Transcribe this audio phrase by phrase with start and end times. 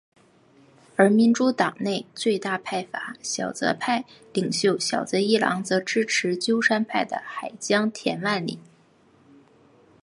[0.95, 8.57] 而民主党内最大派阀小泽派领袖小泽一郎则支持鸠山派的海江田万里。